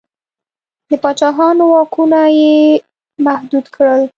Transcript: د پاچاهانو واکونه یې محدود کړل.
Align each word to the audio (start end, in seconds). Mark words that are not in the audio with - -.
د 0.89 0.91
پاچاهانو 1.03 1.63
واکونه 1.71 2.19
یې 2.39 2.55
محدود 3.25 3.65
کړل. 3.75 4.01